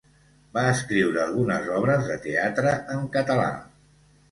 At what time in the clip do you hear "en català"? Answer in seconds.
2.97-3.49